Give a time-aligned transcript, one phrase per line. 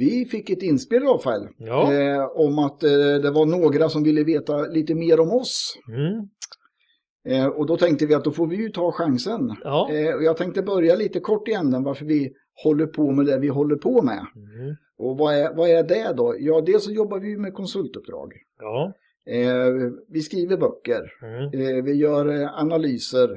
[0.00, 1.48] Vi fick ett inspel Rafael.
[1.56, 1.94] Ja.
[1.94, 2.90] Eh, om att eh,
[3.22, 5.74] det var några som ville veta lite mer om oss.
[5.88, 6.28] Mm.
[7.28, 9.40] Eh, och då tänkte vi att då får vi ju ta chansen.
[9.64, 9.90] Ja.
[9.92, 12.32] Eh, och jag tänkte börja lite kort i änden varför vi
[12.64, 14.26] håller på med det vi håller på med.
[14.36, 14.76] Mm.
[14.98, 16.36] Och vad är, vad är det då?
[16.38, 18.32] Ja, dels så jobbar vi med konsultuppdrag.
[18.58, 18.92] Ja.
[19.30, 21.02] Eh, vi skriver böcker.
[21.22, 21.44] Mm.
[21.44, 22.26] Eh, vi gör
[22.60, 23.28] analyser.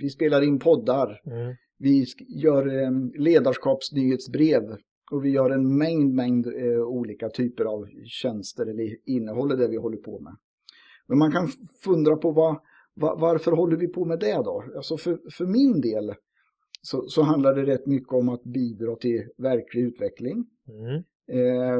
[0.00, 1.20] Vi spelar in poddar.
[1.26, 1.54] Mm.
[1.78, 2.06] Vi
[2.42, 2.64] gör
[3.18, 4.62] ledarskapsnyhetsbrev.
[5.14, 9.68] Och vi gör en mängd, mängd eh, olika typer av tjänster eller innehåll i det
[9.68, 10.36] vi håller på med.
[11.06, 11.48] Men man kan
[11.84, 12.56] fundera på vad,
[12.94, 14.64] va- varför håller vi på med det då?
[14.76, 16.14] Alltså för, för min del
[16.82, 20.46] så, så handlar det rätt mycket om att bidra till verklig utveckling.
[20.68, 21.02] Mm.
[21.32, 21.78] Eh,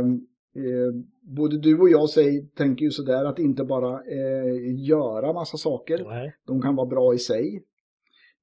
[0.65, 0.93] eh,
[1.23, 6.05] både du och jag säger, tänker ju sådär att inte bara eh, göra massa saker.
[6.05, 6.35] Nej.
[6.47, 7.65] De kan vara bra i sig.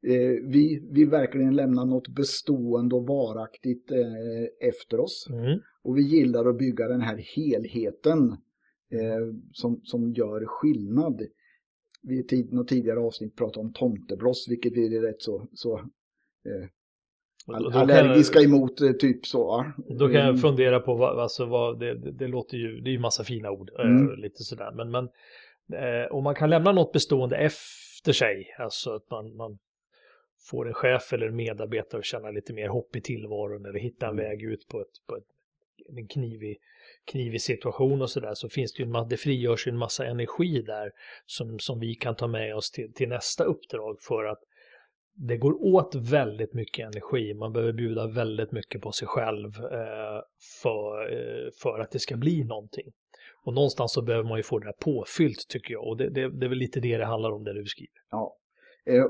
[0.07, 5.27] Eh, vi vill verkligen lämna något bestående och varaktigt eh, efter oss.
[5.29, 5.59] Mm.
[5.83, 8.31] Och vi gillar att bygga den här helheten
[8.91, 11.21] eh, som, som gör skillnad.
[12.03, 15.81] Vi i tid, något tidigare avsnitt pratade om tomtebloss, vilket vi är rätt så, så
[17.73, 19.65] allergiska jag- emot, typ så.
[19.99, 20.25] Då kan Mm.
[20.27, 23.23] jag fundera på vad, alltså vad det, det, det låter ju, det är ju massa
[23.23, 24.15] fina ord, Mm.
[24.21, 25.07] lite sådär, men, men
[26.11, 29.57] om man kan lämna något bestående efter sig, alltså att man, man
[30.49, 34.05] får en chef eller en medarbetare att känna lite mer hopp i tillvaron eller hitta
[34.07, 34.25] en Mm.
[34.25, 35.23] väg ut på, ett, på ett,
[35.97, 36.57] en knivig,
[37.11, 40.05] knivig situation och sådär, så finns det ju en, ma- det frigörs ju en massa
[40.05, 40.91] energi där
[41.25, 44.39] som, som vi kan ta med oss till, till nästa uppdrag för att
[45.13, 47.33] det går åt väldigt mycket energi.
[47.33, 50.21] Man behöver bjuda väldigt mycket på sig själv eh,
[50.63, 52.91] för, eh, för att det ska bli någonting.
[53.43, 55.87] Och någonstans så behöver man ju få det här påfyllt tycker jag.
[55.87, 57.93] Och det, det, det är väl lite det det handlar om det du skriver.
[58.11, 58.37] Ja.
[58.85, 59.05] Eh,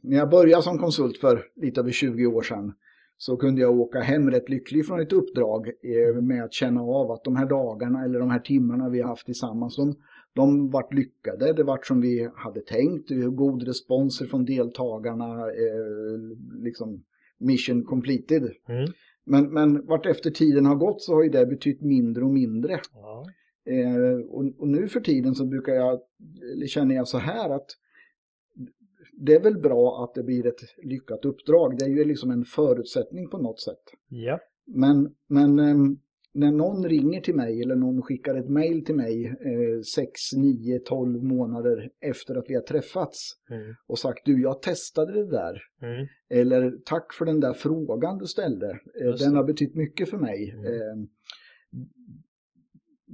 [0.00, 2.72] när jag började som konsult för lite över 20 år sedan
[3.18, 7.10] så kunde jag åka hem rätt lycklig från ett uppdrag eh, med att känna av
[7.10, 9.94] att de här dagarna eller de här timmarna vi har haft tillsammans, de,
[10.34, 11.52] de vart lyckade.
[11.52, 13.10] Det vart som vi hade tänkt.
[13.10, 16.18] Vi har god respons från deltagarna, eh,
[16.62, 17.04] liksom
[17.38, 18.42] mission completed.
[18.68, 18.92] Mm.
[19.24, 22.80] Men, men vart efter tiden har gått så har ju det betytt mindre och mindre.
[22.94, 23.26] Ja.
[23.72, 26.00] Eh, och, och nu för tiden så brukar jag,
[26.52, 27.66] eller känner jag så här att
[29.16, 31.78] det är väl bra att det blir ett lyckat uppdrag.
[31.78, 33.82] Det är ju liksom en förutsättning på något sätt.
[34.08, 34.38] ja.
[34.68, 35.98] Men, men ehm,
[36.32, 40.78] när någon ringer till mig eller någon skickar ett mail till mig eh, 6, 9,
[40.78, 43.74] 12 månader efter att vi har träffats Mm.
[43.86, 45.62] och sagt du jag testade det där.
[45.82, 46.06] Mm.
[46.30, 48.70] Eller tack för den där frågan du ställde.
[48.70, 50.50] Eh, Den har betytt mycket för mig.
[50.50, 50.64] Mm.
[50.66, 51.08] Eh,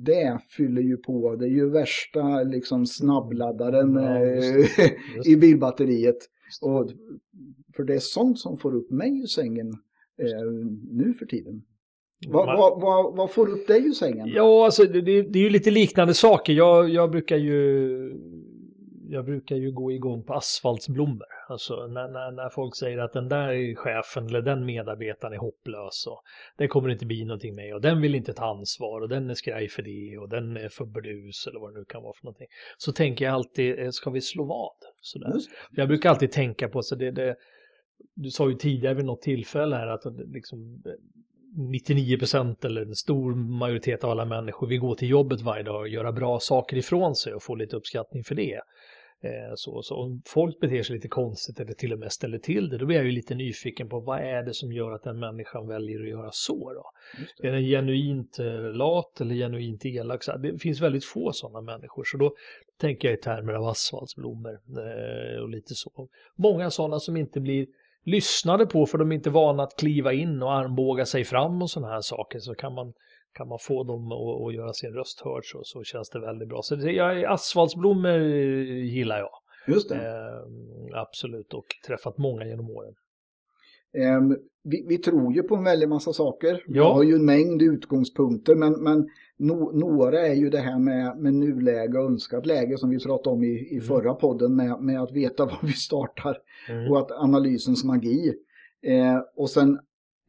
[0.05, 4.85] Det fyller ju på, det är ju värsta liksom snabbladdaren Ja, just eh,
[5.17, 6.17] Just i bilbatteriet.
[6.63, 6.91] Och
[7.77, 9.69] för det är sånt som får upp mig ur sängen
[10.23, 10.53] eh,
[10.91, 11.63] nu för tiden.
[12.29, 14.29] Vad, Man- vad, vad, vad får upp dig ur sängen?
[14.35, 16.53] Ja, alltså det, det, det är ju lite liknande saker.
[16.53, 17.59] Jag, jag brukar ju
[19.13, 21.27] jag brukar ju gå igång på asfaltsblommor.
[21.49, 26.07] Alltså när, när, när folk säger att den där chefen eller den medarbetaren är hopplös
[26.07, 26.23] och
[26.57, 29.35] det kommer inte bli någonting med och den vill inte ta ansvar och den är
[29.35, 32.25] skraj för det och den är för burdus eller vad det nu kan vara för
[32.25, 32.47] någonting.
[32.79, 34.77] Så tänker jag alltid, eh, ska vi slå vad?
[35.01, 35.33] Sådär.
[35.71, 37.37] Jag brukar alltid tänka på, så det, det,
[38.15, 40.93] du sa ju tidigare vid något tillfälle här att liksom eh,
[41.57, 45.81] 99 procent eller en stor majoritet av alla människor vill gå till jobbet varje dag
[45.81, 48.61] och göra bra saker ifrån sig och få lite uppskattning för det.
[49.25, 52.69] Eh, Så, så om folk beter sig lite konstigt eller till och med ställer till
[52.69, 55.19] det, då blir jag ju lite nyfiken på vad är det som gör att den
[55.19, 56.91] människan väljer att göra så då?
[57.39, 57.49] Det.
[57.49, 60.21] Är den genuint eh, lat eller genuint elak?
[60.43, 62.35] Det finns väldigt få sådana människor, så då
[62.81, 66.09] tänker jag i termer av asfaltsblommor eh, och lite så.
[66.37, 67.67] Många sådana som inte blir
[68.05, 71.71] lyssnade på för de är inte vana att kliva in och armbåga sig fram och
[71.71, 72.93] sådana här saker så kan man,
[73.33, 76.63] kan man få dem att, göra sin röst hörd så, så känns det väldigt bra.
[76.63, 79.31] Så det, jag, asfaltsblommor eh, gillar jag.
[79.67, 79.97] Just det.
[79.97, 82.95] Eh, absolut och träffat många genom åren.
[83.99, 86.63] Ehm, vi, vi tror ju på en väldig massa saker.
[86.67, 86.93] Vi Ja.
[86.93, 91.35] har ju en mängd utgångspunkter men, men no, några är ju det här med, med
[91.35, 93.85] nuläge och önskat läge som vi pratade om i, i Mm.
[93.85, 96.39] förra podden med, med att veta var vi startar
[96.69, 96.91] Mm.
[96.91, 98.35] och att analysens magi.
[98.87, 99.79] Eh, och sen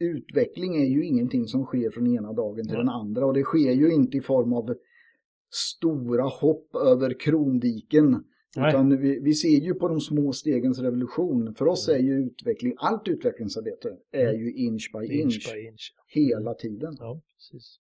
[0.04, 2.78] utveckling är ju ingenting som sker från ena dagen till Nej.
[2.78, 4.76] den andra och det sker ju inte i form av
[5.52, 8.24] stora hopp över krondiken.
[8.58, 8.70] Nej.
[8.70, 11.56] Utan vi, vi ser ju på de små stegens revolution.
[11.56, 12.06] För oss är Mm.
[12.06, 15.94] ju utveckling, allt utvecklingsarbete är ju inch by inch, Inch by inch.
[16.08, 16.96] hela tiden.
[17.00, 17.80] Ja, precis.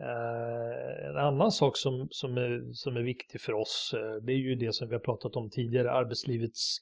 [0.00, 4.36] Eh, en annan sak som, som, är, som är viktig för oss, eh, det är
[4.36, 6.78] ju det som vi har pratat om tidigare, arbetslivets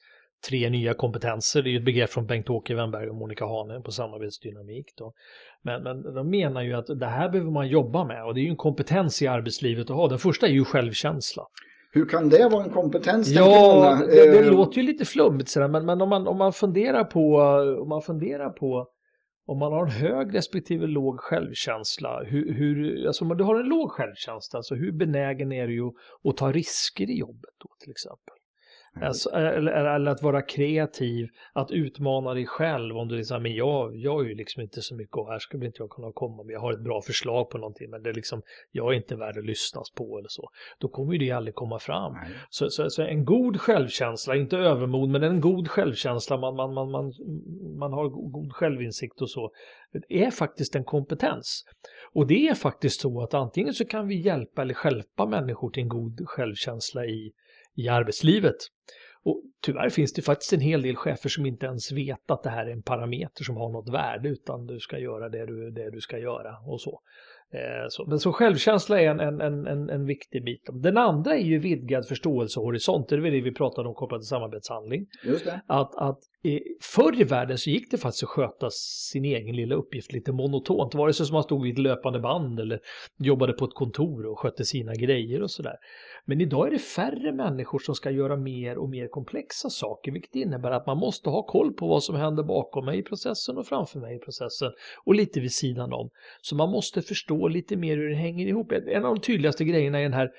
[0.49, 1.61] tre nya kompetenser.
[1.61, 4.85] Det är ju ett begrepp från Bengt-Åke Wennberg och Monica Hane på samarbetsdynamik.
[4.97, 5.13] Då.
[5.63, 8.43] Men, men de menar ju att det här behöver man jobba med och det är
[8.43, 10.07] ju en kompetens i arbetslivet att ha.
[10.07, 11.43] Den första är ju självkänsla.
[11.91, 13.27] Hur kan det vara en kompetens?
[13.27, 17.03] Ja, det, det, låter ju lite flummigt sådär, men, men om, man, om, man funderar
[17.03, 17.35] på,
[17.81, 18.87] om man funderar på
[19.45, 23.69] om man har en hög respektive låg självkänsla, hur, hur, alltså om du har en
[23.69, 25.93] låg självkänsla, alltså hur benägen är du att,
[26.29, 28.38] att ta risker i jobbet då till exempel?
[29.01, 33.95] Alltså, eller, eller, att vara kreativ, att utmana dig själv om du liksom, men jag,
[33.95, 36.53] jag är ju liksom inte så mycket och här skulle inte jag kunna komma med,
[36.53, 38.41] jag har ett bra förslag på någonting men det är liksom,
[38.71, 40.49] jag är inte värd att lyssnas på eller så.
[40.79, 42.13] Då kommer ju det aldrig komma fram.
[42.49, 46.91] Så, så, så, en god självkänsla, inte övermod, men en god självkänsla, man, man, man,
[46.91, 47.13] man,
[47.79, 49.51] man har god självinsikt och så,
[50.09, 51.63] är faktiskt en kompetens.
[52.13, 55.83] Och det är faktiskt så att antingen så kan vi hjälpa eller skälpa människor till
[55.83, 57.31] en god självkänsla i
[57.79, 58.55] i arbetslivet.
[59.23, 62.49] Och tyvärr finns det faktiskt en hel del chefer som inte ens vet att det
[62.49, 65.91] här är en parameter som har något värde utan du ska göra det du, det
[65.91, 67.01] du ska göra och så.
[67.53, 70.69] Eh, så, men så självkänsla är en, en, en, en viktig bit.
[70.73, 73.09] Den andra är ju vidgad förståelsehorisont.
[73.09, 75.05] Det är det vi pratade om kopplat till samarbetshandling.
[75.23, 75.61] Just det.
[75.67, 76.19] Att, att
[76.81, 80.95] förr i världen så gick det faktiskt att sköta sin egen lilla uppgift lite monotont.
[80.95, 82.79] Vare sig som man stod vid ett löpande band eller
[83.17, 85.75] jobbade på ett kontor och skötte sina grejer och sådär.
[86.25, 90.35] Men idag är det färre människor som ska göra mer och mer komplexa saker, vilket
[90.35, 93.67] innebär att man måste ha koll på vad som händer bakom mig i processen och
[93.67, 94.71] framför mig i processen
[95.05, 96.09] och lite vid sidan om.
[96.41, 98.71] Så man måste förstå lite mer hur det hänger ihop.
[98.71, 100.29] En av de tydligaste grejerna är den här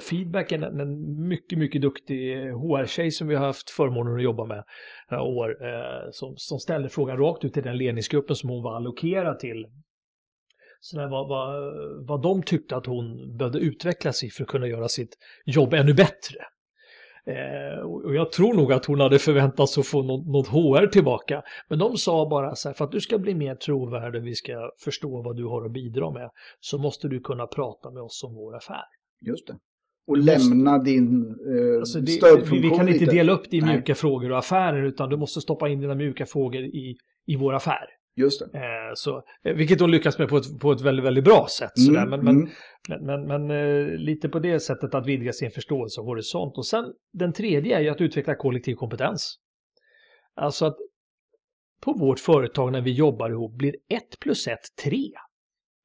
[0.00, 4.64] feedbacken, en mycket, mycket duktig HR-tjej som vi har haft förmånen att jobba med
[5.10, 8.76] några år, eh, som, som ställde frågan rakt ut till den ledningsgruppen som hon var
[8.76, 9.66] allokerad till
[10.80, 11.74] så där, vad, vad,
[12.06, 15.94] vad de tyckte att hon behövde utvecklas i för att kunna göra sitt jobb ännu
[15.94, 16.38] bättre.
[17.26, 20.86] Eh, och jag tror nog att hon hade förväntat sig att få något, något HR
[20.86, 21.42] tillbaka.
[21.68, 24.34] Men de sa bara så här, för att du ska bli mer trovärdig och vi
[24.34, 26.30] ska förstå vad du har att bidra med,
[26.60, 28.84] så måste du kunna prata med oss om vår affär.
[29.20, 29.54] Just det.
[30.06, 33.62] Och lämna din eh, alltså det, stödfunktion Vi, vi kan inte dela upp det i
[33.62, 36.96] mjuka frågor och affärer, utan du måste stoppa in dina mjuka frågor i,
[37.26, 37.86] i vår affär.
[38.16, 38.58] Just det.
[38.58, 41.78] Eh, så, eh, vilket hon lyckas med på ett, på ett väldigt, väldigt bra sätt.
[41.78, 42.06] Mm, Sådär.
[42.06, 42.48] Men, mm.
[42.88, 46.58] men, men, men, eh, lite på det sättet att vidga sin förståelse och horisont.
[46.58, 49.38] Och sen den tredje är ju att utveckla kollektiv kompetens.
[50.34, 50.76] Alltså att
[51.80, 54.98] på vårt företag när vi jobbar ihop blir 1 plus 1 3.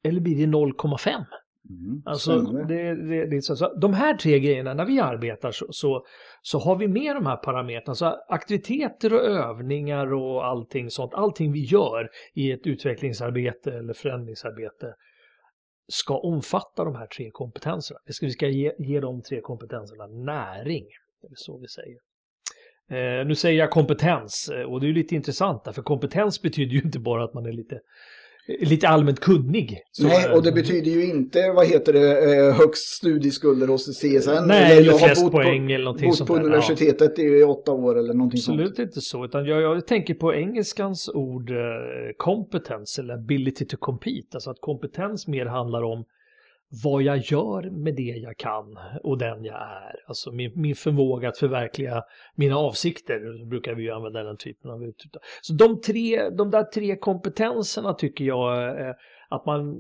[0.04, 1.26] Eller blir det 0,5?
[1.70, 5.66] Mm, Alltså, det, det, det, så, så, de här tre grejerna, när vi arbetar så,
[5.70, 6.06] så,
[6.42, 7.96] så har vi med de här parametrarna.
[7.96, 14.94] Så aktiviteter och övningar och allting sånt, allting vi gör i ett utvecklingsarbete eller förändringsarbete
[15.88, 18.00] ska omfatta de här tre kompetenserna.
[18.06, 20.86] Vi ska, vi ska ge, ge de tre kompetenserna näring.
[21.22, 21.98] Det är så vi säger.
[22.92, 26.72] Eh, nu säger jag kompetens eh, och det är lite intressant där, för kompetens betyder
[26.72, 27.80] ju inte bara att man är lite
[28.60, 29.82] lite allmänt kunnig.
[30.00, 34.48] Nej, och det betyder ju inte, vad heter det, eh, högst studieskulder hos CSN.
[34.48, 36.48] Nej, eller har flest bott poäng på, eller någonting bott sånt på där, ja.
[36.48, 38.80] universitetet i åtta år eller någonting Absolut sånt.
[38.80, 41.58] inte så, utan jag, jag tänker på engelskans ord eh,
[42.18, 44.28] competence eller ability to compete.
[44.34, 46.06] Alltså att kompetens mer handlar om
[46.84, 49.96] vad jag gör med det jag kan och den jag är.
[50.08, 52.04] Alltså min, min förmåga att förverkliga
[52.36, 55.12] mina avsikter, brukar vi ju använda den typen av uttryck.
[55.42, 58.96] Så de, tre, de där tre kompetenserna tycker jag eh,
[59.30, 59.78] att man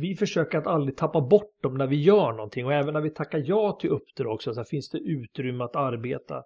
[0.00, 3.10] vi försöker att aldrig tappa bort dem när vi gör någonting och även när vi
[3.10, 6.36] tackar ja till uppdrag så, finns det utrymme att arbeta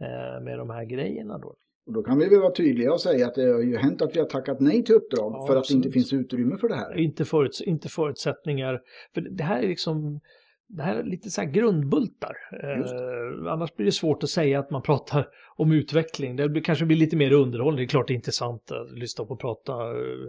[0.00, 1.54] eh, med de här grejerna då.
[1.86, 4.16] Och då kan vi väl vara tydliga och säga att det har ju hänt att
[4.16, 6.74] vi har tackat nej till uppdrag Ja, för att det inte finns utrymme för det
[6.74, 6.98] här.
[6.98, 8.80] Inte, föruts inte förutsättningar,
[9.14, 10.20] för det här är liksom
[10.68, 12.36] det här är lite så här grundbultar.
[12.62, 16.36] Eh, annars blir det svårt att säga att man pratar om utveckling.
[16.36, 17.76] Det blir, kanske blir lite mer underhållning.
[17.76, 19.72] Det är klart det är intressant att lyssna på prata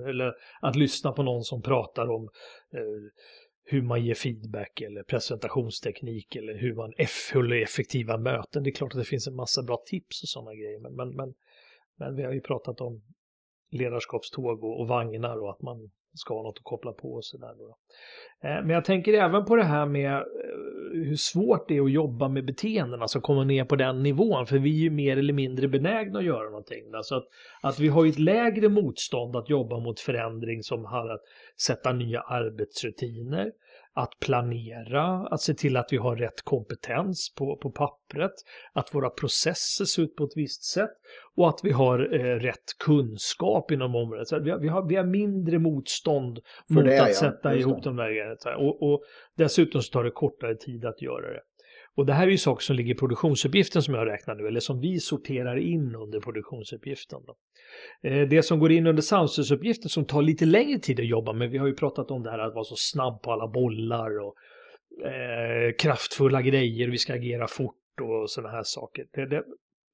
[0.10, 2.24] eller att lyssna på någon som pratar om
[2.74, 3.12] eh,
[3.66, 6.94] hur man ger feedback eller presentationsteknik eller hur man
[7.34, 8.64] håller effektiva möten.
[8.64, 10.80] Det är klart att det finns en massa bra tips och sådana grejer.
[10.80, 11.34] Men, men, men,
[12.00, 13.02] men vi har ju pratat om
[13.72, 17.54] ledarskapståg och, och vagnar och att man ska ha något att koppla på och sådär.
[18.44, 20.22] Eh, Men jag tänker även på det här med eh,
[20.94, 24.60] hur svårt det är att jobba med beteenden, alltså komma ner på den nivån, för
[24.60, 26.94] vi är ju mer eller mindre benägna att göra någonting.
[26.94, 27.28] Alltså att,
[27.62, 31.22] att vi har ju ett lägre motstånd att jobba mot förändring som har att
[31.62, 33.52] sätta nya arbetsrutiner,
[33.96, 38.32] att planera, att se till att vi har rätt kompetens på, på pappret,
[38.74, 40.92] att våra processer ser ut på ett visst sätt
[41.36, 44.28] och att vi har eh, rätt kunskap inom området.
[44.28, 47.14] Så vi, har, vi, har, vi har mindre motstånd För mot det, att ja.
[47.14, 47.90] sätta Just ihop det.
[47.90, 48.58] de där grejerna.
[48.58, 49.04] Och, och
[49.36, 51.42] dessutom så tar det kortare tid att göra det.
[51.96, 54.60] Och det här är ju saker som ligger i produktionsuppgiften som jag räknar nu, eller
[54.60, 57.20] som vi sorterar in under produktionsuppgiften.
[57.26, 57.36] Då.
[58.10, 61.50] Eh, det som går in under samhällsuppgiften som tar lite längre tid att jobba med,
[61.50, 64.36] vi har ju pratat om det här att vara så snabb på alla bollar och
[65.08, 69.06] eh, kraftfulla grejer, vi ska agera fort och sådana här saker.
[69.12, 69.44] Det, det,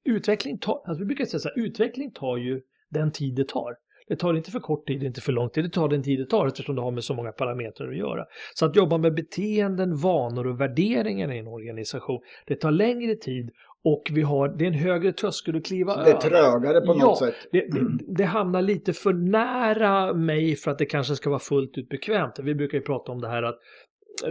[0.04, 3.76] utveckling tar, alltså vi brukar säga så här, utveckling tar ju den tid det tar.
[4.08, 6.26] Det tar inte för kort tid, inte för lång tid, det tar den tid det
[6.26, 8.24] tar eftersom det har med så många parametrar att göra.
[8.54, 13.50] Så att jobba med beteenden, vanor och värderingar i en organisation, det tar längre tid
[13.84, 16.04] och vi har, det är en högre tröskel att kliva över.
[16.04, 17.34] Det är trögare på ja, något sätt.
[17.52, 21.78] Det, det, det, hamnar lite för nära mig för att det kanske ska vara fullt
[21.78, 22.38] ut bekvämt.
[22.42, 23.58] Vi brukar ju prata om det här att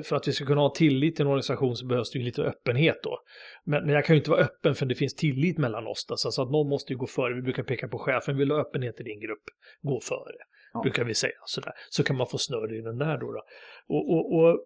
[0.03, 2.41] för att vi ska kunna ha tillit till en organisation så behövs det ju lite
[2.41, 3.19] öppenhet då.
[3.63, 6.05] Men, men jag kan ju inte vara öppen för det finns tillit mellan oss.
[6.05, 7.35] Då, så att någon måste ju gå före.
[7.35, 9.43] Vi brukar peka på chefen, vill du ha öppenhet i din grupp,
[9.81, 10.35] gå före.
[10.73, 10.81] Ja.
[10.81, 11.73] Brukar vi säga sådär.
[11.89, 13.31] Så kan man få snurr i den där då.
[13.31, 13.43] då.
[13.87, 14.65] Och, och, och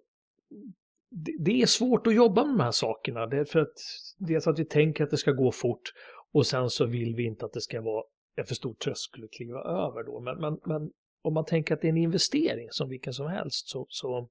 [1.10, 3.28] det, det, är svårt att jobba med de här sakerna.
[3.28, 3.78] Det är för att
[4.18, 5.92] dels att vi tänker att det ska gå fort
[6.34, 8.04] och sen så vill vi inte att det ska vara
[8.36, 10.20] en för stor tröskel att kliva över då.
[10.20, 10.92] Men, men, men
[11.22, 14.30] om man tänker att det är en investering som vilken som helst så, så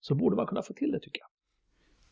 [0.00, 1.28] så borde man kunna få till det tycker jag.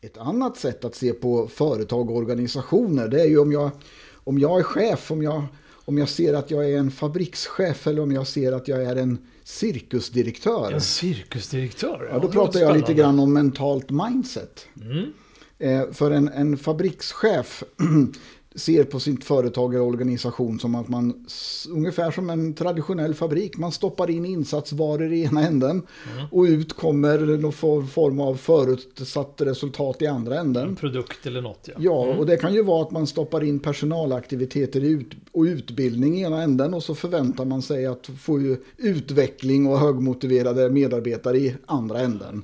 [0.09, 3.71] Ett annat sätt att se på företag och organisationer det är ju om jag,
[4.13, 5.43] om jag är chef, om jag,
[5.85, 8.95] om jag ser att jag är en fabrikschef eller om jag ser att jag är
[8.95, 10.71] en cirkusdirektör.
[10.71, 12.09] En cirkusdirektör?
[12.11, 14.67] Ja, då pratar jag lite grann om mentalt mindset.
[14.81, 15.13] Mm.
[15.59, 17.63] Eh, för en, en fabrikschef
[18.57, 21.25] ser på sitt företag eller organisation som att man,
[21.69, 26.25] ungefär som en traditionell fabrik, man stoppar in insatsvaror i ena änden mm.
[26.31, 30.67] och ut kommer någon form av förutsatt resultat i andra änden.
[30.67, 31.73] En produkt eller något ja.
[31.77, 32.19] Ja, mm.
[32.19, 36.73] och det kan ju vara att man stoppar in personalaktiviteter och utbildning i ena änden
[36.73, 42.43] och så förväntar man sig att få utveckling och högmotiverade medarbetare i andra änden.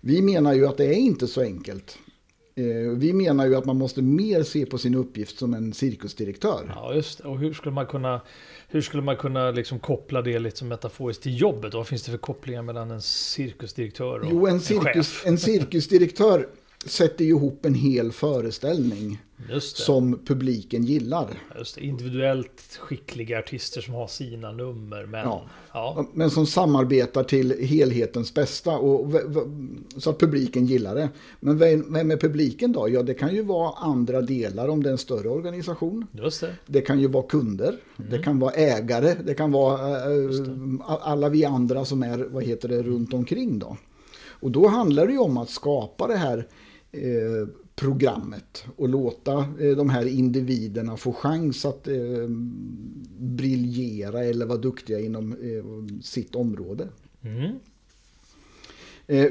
[0.00, 1.98] Vi menar ju att det är inte så enkelt.
[2.58, 6.72] Eh, vi menar ju att man måste mer se på sin uppgift som en cirkusdirektör.
[6.74, 7.28] Ja, just det.
[7.28, 8.20] Och hur skulle man kunna,
[8.68, 11.74] hur skulle man kunna liksom koppla det lite som metaforiskt till jobbet?
[11.74, 15.26] Vad finns det för kopplingar mellan en cirkusdirektör och jo, en, cirkus, en chef?
[15.26, 16.48] En cirkusdirektör
[16.86, 19.18] sätter ihop en hel föreställning
[19.60, 21.28] som publiken gillar.
[21.58, 21.80] Just det.
[21.80, 25.06] Individuellt skickliga artister som har sina nummer.
[25.06, 25.44] Men, ja.
[25.72, 26.06] ja.
[26.12, 29.12] men som samarbetar till helhetens bästa och,
[29.96, 31.08] så att publiken gillar det.
[31.40, 32.88] Men vem är publiken då?
[32.88, 36.06] Ja, det kan ju vara andra delar om det är en större organisation.
[36.12, 36.54] Just det.
[36.66, 38.10] det kan ju vara kunder, mm.
[38.10, 42.68] det kan vara ägare, det kan vara äh, alla vi andra som är vad heter
[42.68, 43.58] det, runt omkring.
[43.58, 43.76] Då.
[44.40, 46.44] Och då handlar det ju om att skapa det här eh,
[47.76, 52.28] programmet och låta eh, de här individerna få chans att eh,
[53.18, 56.88] briljera eller vara duktiga inom eh, sitt område.
[57.22, 57.58] Mm.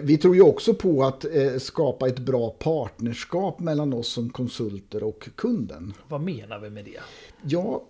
[0.01, 1.25] Vi tror ju också på att
[1.57, 5.93] skapa ett bra partnerskap mellan oss som konsulter och kunden.
[6.07, 6.99] Vad menar vi med det?
[7.41, 7.83] Ja,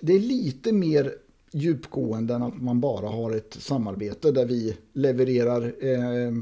[0.00, 1.14] det är lite mer
[1.52, 6.32] djupgående än att man bara har ett samarbete där vi levererar eh,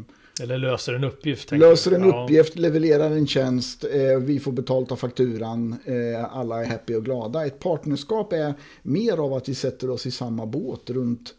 [0.41, 1.51] eller löser en uppgift.
[1.51, 2.25] Löser en ja.
[2.25, 7.05] uppgift, levererar en tjänst, eh, vi får betalt av fakturan, eh, alla är happy och
[7.05, 7.47] glada.
[7.47, 11.35] Ett partnerskap är mer av att vi sätter oss i samma båt runt,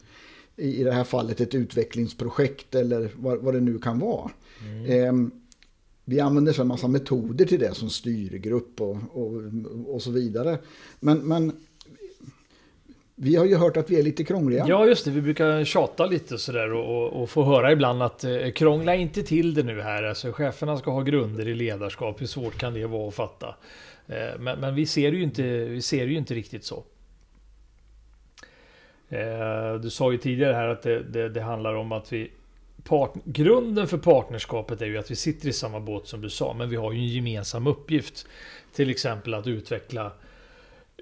[0.56, 4.30] i, i det här fallet ett utvecklingsprojekt eller vad, vad det nu kan vara.
[4.66, 5.24] Mm.
[5.24, 5.30] Eh,
[6.04, 9.42] vi använder så en massa metoder till det som styrgrupp och, och,
[9.86, 10.58] och så vidare.
[11.00, 11.52] Men, men
[13.22, 14.64] vi har ju hört att vi är lite krångliga.
[14.68, 15.10] Ja, just det.
[15.10, 19.22] Vi brukar tjata lite sådär och, och, och få höra ibland att eh, krångla inte
[19.22, 20.02] till det nu här.
[20.02, 22.20] Alltså, cheferna ska ha grunder i ledarskap.
[22.20, 23.54] Hur svårt kan det vara att fatta?
[24.06, 26.84] Eh, men, men, vi ser ju inte, vi ser ju inte riktigt så.
[29.08, 32.30] Eh, du sa ju tidigare här att det, det, det handlar om att vi
[32.84, 36.54] part, grunden för partnerskapet är ju att vi sitter i samma båt som du sa,
[36.54, 38.26] men vi har ju en gemensam uppgift.
[38.74, 40.12] Till exempel att utveckla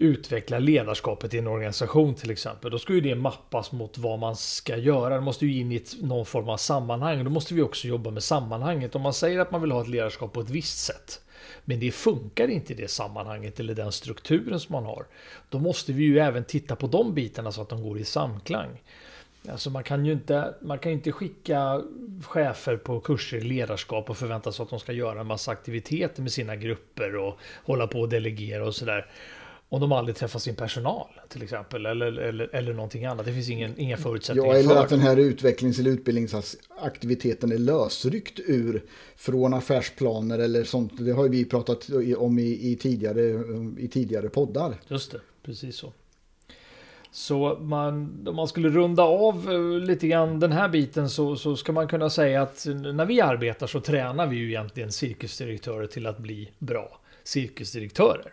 [0.00, 2.70] utveckla ledarskapet i en organisation till exempel.
[2.70, 5.14] Då ska ju det mappas mot vad man ska göra.
[5.14, 7.24] Det måste ju in i ett, någon form av sammanhang.
[7.24, 8.94] Då måste vi också jobba med sammanhanget.
[8.94, 11.20] Om man säger att man vill ha ett ledarskap på ett visst sätt.
[11.64, 15.06] Men det funkar inte i det sammanhanget eller den strukturen som man har.
[15.48, 18.82] Då måste vi ju även titta på de bitarna så att de går i samklang.
[19.48, 21.82] Alltså man kan ju inte, man kan inte skicka
[22.22, 26.22] chefer på kurser i ledarskap och förvänta sig att de ska göra en massa aktiviteter
[26.22, 29.06] med sina grupper och hålla på och delegera och sådär.
[29.72, 33.26] Om de aldrig träffar sin personal till exempel eller, eller, eller någonting annat.
[33.26, 34.82] Det finns ingen, inga förutsättningar Ja, eller för.
[34.82, 38.82] att den här utvecklings eller utbildningsaktiviteten är lösryckt ur
[39.16, 40.92] från affärsplaner eller sånt.
[40.98, 43.20] Det har vi pratat om i, i, tidigare,
[43.78, 44.74] i tidigare poddar.
[44.88, 45.92] Just det, precis så.
[47.12, 51.56] Så man, om man skulle runda av eh, lite grann den här biten så, så
[51.56, 56.06] ska man kunna säga att när vi arbetar så tränar vi ju egentligen cirkusdirektörer till
[56.06, 58.32] att bli bra cirkusdirektörer.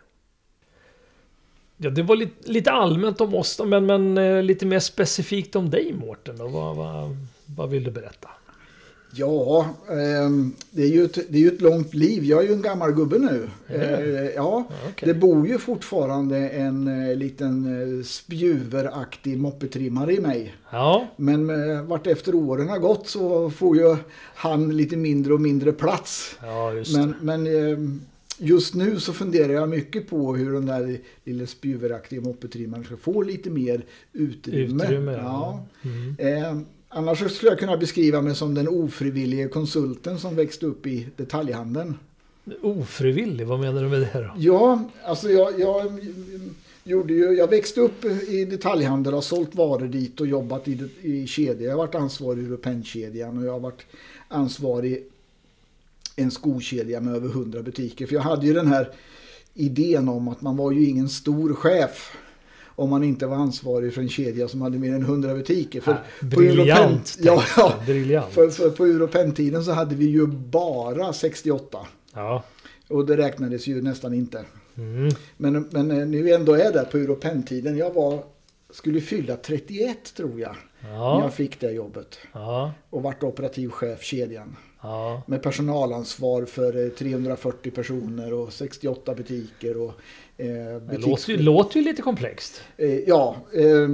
[1.77, 5.69] Ja, det var lite, lite allmänt om oss men, men eh, lite mer specifikt om
[5.69, 6.35] dig Mårten.
[6.37, 8.29] Vad, vad, vad vill du berätta?
[9.11, 10.29] Ja, eh,
[10.71, 12.23] det, är ju ett, det är ju ett långt liv.
[12.23, 13.49] Jag är ju en gammal gubbe nu.
[13.67, 15.07] Eh, ja, okej.
[15.07, 17.65] det bor ju fortfarande en eh, liten
[17.99, 20.55] eh, spjuveraktig moppetrimmare i mig.
[20.71, 23.97] Ja, Men eh, vart efter åren har gått så får ju
[24.35, 26.35] han lite mindre och mindre plats.
[26.41, 27.77] ja Men, men eh,
[28.37, 33.21] just nu så funderar jag mycket på hur den där lilla spjuveraktiga moppetrimmaren ska få
[33.21, 34.83] lite mer utrymme.
[34.83, 35.65] Utrymme, ja.
[35.81, 35.89] ja.
[35.89, 36.15] Mm.
[36.19, 41.07] Eh, annars skulle jag kunna beskriva mig som den ofrivillige konsulten som växte upp i
[41.15, 41.95] detaljhandeln.
[42.61, 44.31] Ofrivillig, vad menar du med det då?
[44.37, 45.99] Ja, alltså jag, jag
[46.83, 51.27] gjorde ju, jag växte upp i detaljhandel, har sålt varor dit och jobbat i, i
[51.27, 51.65] kedja.
[51.65, 53.85] Jag har varit ansvarig i Europenkedjan och jag har varit
[54.27, 55.03] ansvarig
[56.19, 58.07] en skokedja med över 100 butiker.
[58.07, 58.89] För jag hade ju den här
[59.53, 62.17] idén om att man var ju ingen stor chef
[62.65, 65.81] om man inte var ansvarig för en kedja som hade mer än 100 butiker.
[65.81, 67.17] För Ja, på Europen- briljant.
[67.21, 67.73] Ja, tänkte ja.
[67.85, 68.33] Briljant.
[68.33, 71.77] För, för på Europentiden så hade vi ju bara 68.
[72.13, 72.43] Ja.
[72.87, 74.45] Och det räknades ju nästan inte.
[74.77, 75.09] Mm.
[75.37, 77.77] Men, men eh, nu ändå är där på Europentiden.
[77.77, 78.23] Jag var,
[78.69, 80.55] skulle fylla 31 tror jag.
[80.81, 81.21] När Ja.
[81.23, 82.17] jag fick det jobbet.
[82.33, 82.71] Ja.
[82.89, 84.55] Och vart operativ chef kedjan.
[84.81, 85.21] Ja.
[85.25, 89.77] Med personalansvar för eh, 340 personer och 68 butiker.
[89.81, 89.91] Och,
[90.37, 92.61] eh, Det butiks- låter, ju- låter ju lite komplext.
[92.77, 93.89] Eh, ja, eh, eh,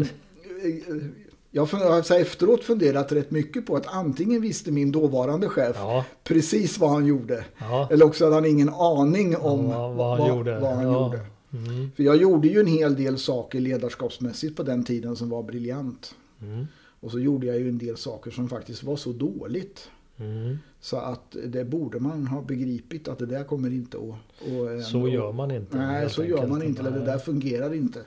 [1.51, 6.05] jag har efteråt funderat rätt mycket på att antingen visste min dåvarande chef Ja.
[6.23, 7.45] precis vad han gjorde.
[7.57, 7.87] Ja.
[7.91, 10.59] Eller också hade han ingen aning om Ja, vad han gjorde.
[10.59, 11.19] Vad han gjorde.
[11.53, 11.91] Mm.
[11.95, 16.15] För jag gjorde ju en hel del saker ledarskapsmässigt på den tiden som var briljant.
[16.41, 16.67] Mm.
[16.99, 19.89] Och så gjorde jag ju en del saker som faktiskt var så dåligt.
[20.19, 20.57] Mm.
[20.83, 24.49] Så att det borde man ha begripit att det där kommer inte att...
[24.51, 25.77] Och, eh, Så gör man inte.
[25.77, 26.81] Nej, så gör man inte.
[26.81, 27.99] Eller det där fungerar inte.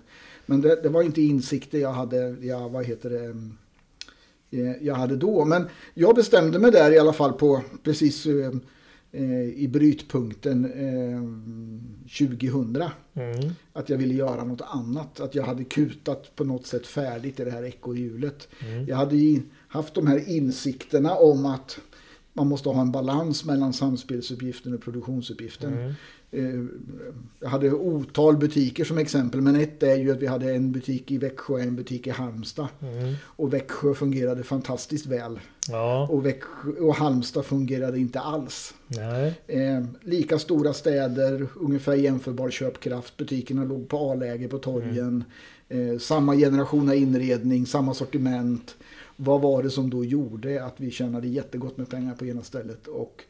[0.47, 3.25] Men det, det var inte insikter jag hade, ja, vad heter det,
[4.59, 5.45] eh, jag hade då.
[5.45, 8.53] Men jag bestämde mig där i alla fall på precis eh,
[9.55, 11.21] i brytpunkten eh,
[12.29, 12.83] 2000.
[13.15, 13.51] Mm.
[13.73, 15.21] Att jag ville göra något annat.
[15.21, 18.49] Att jag hade kutat på något sätt färdigt i det här ekorrhjulet.
[18.61, 18.87] Mm.
[18.87, 21.79] Jag hade ju haft de här insikterna om att
[22.37, 25.73] man måste ha en balans mellan samspelsuppgiften och produktionsuppgiften.
[25.73, 25.95] Mm.
[26.31, 26.67] Eh,
[27.41, 31.11] Jag hade otal butiker som exempel, men ett är ju att vi hade en butik
[31.11, 32.69] i Växjö och en butik i Halmstad.
[32.81, 33.15] Mm.
[33.25, 35.41] Och Växjö fungerade fantastiskt väl.
[35.69, 36.09] Ja.
[36.11, 38.75] Och, Växjö, och Halmstad fungerade inte alls.
[39.47, 43.17] Eh, lika stora städer, ungefär jämförbar köpkraft.
[43.17, 45.25] Butikerna låg på A-läge på torgen.
[45.69, 48.75] Eh, samma generation av inredning, samma sortiment.
[49.17, 52.87] Vad var det som då gjorde att vi tjänade jättegott med pengar på ena stället
[52.87, 53.23] och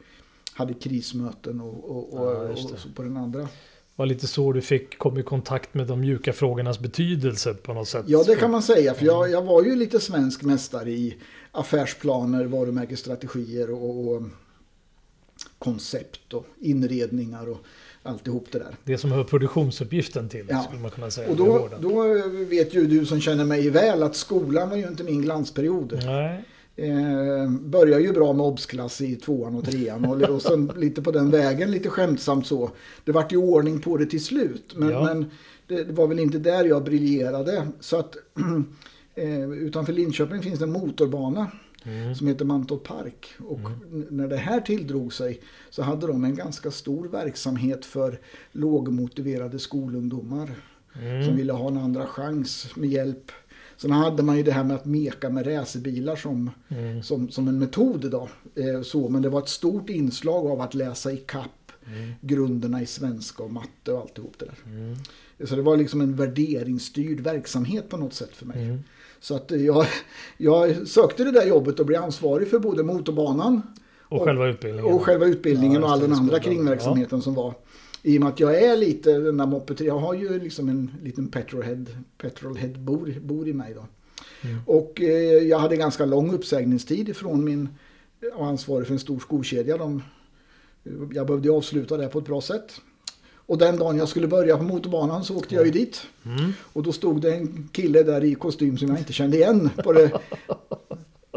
[0.53, 2.49] hade krismöten och, och, och, Ja, det.
[2.49, 3.47] och så på den andra?
[3.97, 7.87] var lite så du fick komma i kontakt med de mjuka frågornas betydelse på något
[7.87, 8.05] sätt.
[8.07, 8.93] Ja, det kan man säga.
[8.93, 11.17] För jag, jag var ju lite svensk mästare i
[11.51, 14.23] affärsplaner, varumärkesstrategier och, och
[15.59, 17.57] koncept och inredningar och
[18.03, 18.75] alltihop det där.
[18.83, 20.63] Det som hör produktionsuppgiften till, Ja.
[20.63, 21.29] skulle man kunna säga.
[21.29, 22.03] Och då, då
[22.49, 25.99] vet ju du som känner mig väl att skolan var ju inte min glansperiod.
[26.05, 26.43] Nej.
[26.75, 31.11] Eh, började ju bra med obsklass i tvåan och trean och, och sen lite på
[31.11, 32.71] den vägen, lite skämtsamt så.
[33.05, 34.73] Det vart ju ordning på det till slut.
[34.75, 35.03] Men, Ja.
[35.03, 35.25] men
[35.67, 37.67] det, det var väl inte där jag briljerade.
[37.79, 38.15] Så att
[39.15, 41.51] eh, utanför Linköping finns det en motorbana
[41.87, 42.15] Mm.
[42.15, 43.27] som heter Mantorp Park.
[43.39, 48.19] Och n- när det här tilldrog sig så hade de en ganska stor verksamhet för
[48.51, 50.49] lågmotiverade skolungdomar
[50.93, 51.35] som Mm.
[51.35, 53.31] ville ha en andra chans med hjälp.
[53.77, 57.03] Sen hade man ju det här med att meka med racerbilar som, Mm.
[57.03, 58.29] som, som en metod idag.
[58.55, 61.51] Eh, så, men det var ett stort inslag av att läsa i kapp
[61.87, 62.11] Mm.
[62.21, 64.55] grunderna i svenska och matte och alltihop det där.
[64.65, 64.95] Mm.
[65.47, 68.63] Så det var liksom en värderingsstyrd verksamhet på något sätt för mig.
[68.63, 68.79] Mm.
[69.27, 69.85] Så att jag,
[70.37, 73.61] jag sökte det där jobbet och blev ansvarig för både motorbanan
[74.01, 74.93] Och, själva utbildningen.
[74.93, 77.53] och själva utbildningen Ja, och all den andra kringverksamheten som var.
[78.03, 80.91] I och med att jag är lite den där moppet, jag har ju liksom en
[81.03, 81.85] liten petrolhead,
[82.17, 83.85] petrolhead bor, bor i mig då.
[84.49, 84.59] Mm.
[84.65, 87.69] Och eh, jag hade ganska lång uppsägningstid ifrån min
[88.39, 89.77] ansvarig för en stor skokedja.
[89.77, 90.03] De,
[91.13, 92.81] jag behövde avsluta det på ett bra sätt.
[93.47, 96.01] Och den dagen jag skulle börja på motorbanan så åkte jag ju dit.
[96.25, 96.53] Mm.
[96.73, 99.93] Och då stod det en kille där i kostym som jag inte kände igen på
[99.93, 100.11] det,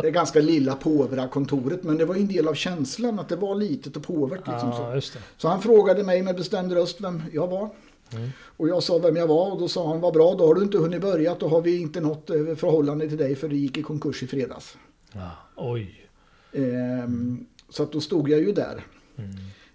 [0.03, 1.83] det ganska lilla påvra kontoret.
[1.83, 4.47] Men det var ju en del av känslan att det var litet och påvert.
[4.47, 5.19] Liksom Ja, så.
[5.37, 7.71] så han frågade mig med bestämd röst vem jag var.
[8.13, 8.31] Mm.
[8.57, 10.63] Och jag sa vem jag var och då sa han vad bra, då har du
[10.63, 13.77] inte hunnit börja, då har vi inte något eh, förhållande till dig för det gick
[13.77, 14.77] i konkurs i fredags.
[15.13, 16.09] Ja, oj.
[16.53, 18.85] Ehm, så att då stod jag ju där.
[19.17, 19.31] Mm.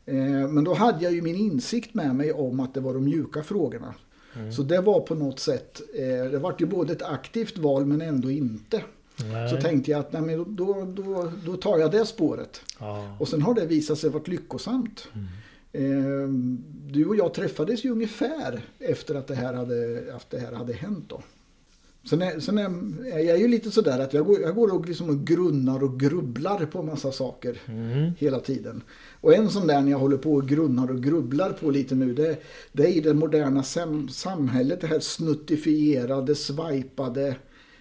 [0.06, 3.04] Ehm, men då hade jag ju min insikt med mig om att det var de
[3.04, 3.94] mjuka frågorna.
[4.36, 4.52] Mm.
[4.52, 8.02] Så det var på något sätt, eh, det var ju både ett aktivt val men
[8.02, 8.84] ändå inte.
[9.32, 9.50] Nej.
[9.50, 12.62] Så tänkte jag att nej, men då, då, då tar jag det spåret.
[12.80, 13.18] Ja.
[13.20, 15.08] Och sen har det visat sig vara lyckosamt.
[15.14, 15.28] Mm.
[15.72, 16.30] Eh,
[16.92, 20.74] du och jag träffades ju ungefär efter att det här hade, att det här hade
[20.74, 21.06] hänt.
[21.08, 21.22] Då.
[22.10, 25.10] Sen är, sen är, jag ju lite sådär att jag går, jag går och, liksom
[25.10, 28.12] och grunnar och grubblar på massa saker mm.
[28.20, 28.84] hela tiden.
[29.22, 32.14] Och en sån där när jag håller på och grunnar och grubblar på lite nu
[32.14, 32.38] det,
[32.72, 37.36] det är i det moderna sam, samhället, det här snuttifierade, swipade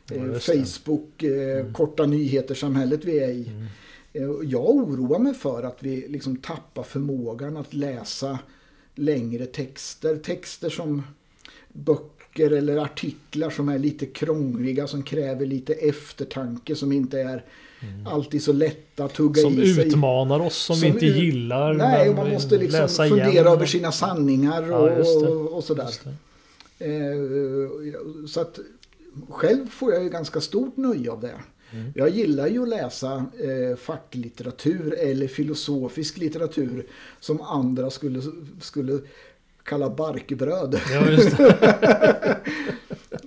[0.09, 1.73] ja, eh, Facebook, eh, mm.
[1.73, 3.49] korta nyheter-samhället vi är i.
[3.49, 3.67] Mm.
[4.13, 8.39] Eh, jag oroar mig för att vi liksom tappar förmågan att läsa
[8.95, 10.17] längre texter.
[10.17, 11.03] Texter som
[11.73, 17.45] böcker eller artiklar som är lite krångliga, som kräver lite eftertanke, som inte är
[17.81, 18.07] mm.
[18.07, 19.75] alltid så lätta att tugga som i sig.
[19.75, 21.75] Som utmanar oss, som, som vi inte gillar.
[21.75, 23.47] Nej, och man måste liksom fundera igen.
[23.47, 25.91] över sina sanningar och, ja, och sådär.
[26.79, 26.89] Eh,
[28.29, 28.59] så att
[29.29, 31.35] själv får jag ju ganska stort nöje av det.
[31.75, 31.93] Mm.
[31.95, 36.87] Jag gillar ju att läsa eh, facklitteratur eller filosofisk litteratur
[37.21, 38.23] som andra skulle,
[38.61, 39.01] skulle
[39.65, 40.81] kalla barkbröd.
[40.93, 41.01] Ja,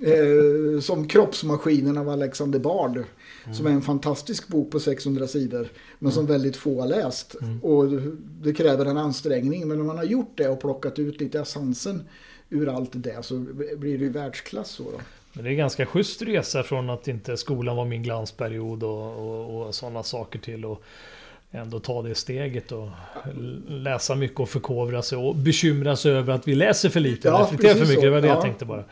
[0.02, 2.98] eh, som Kroppsmaskinen av Alexander Bard.
[2.98, 3.56] Mm.
[3.56, 5.68] Som är en fantastisk bok på 600 sidor.
[6.00, 6.32] Men som mm.
[6.32, 7.36] väldigt få har läst.
[7.42, 7.64] Mm.
[7.64, 8.02] Och
[8.42, 9.68] det kräver en ansträngning.
[9.68, 12.04] Men om man har gjort det och plockat ut lite essensen
[12.50, 13.38] ur allt det så
[13.78, 14.70] blir det ju världsklass.
[14.70, 15.00] Så då.
[15.34, 19.68] Men det är ganska schysst resa från att inte skolan var min glansperiod och, och,
[19.68, 20.82] och sådana saker till att
[21.52, 22.90] ändå ta det steget och
[23.68, 27.42] läsa mycket och förkovra sig och bekymra sig över att vi läser för lite ja,
[27.42, 28.02] reflekterar för mycket.
[28.02, 28.34] Det var det ja.
[28.34, 28.84] jag tänkte bara.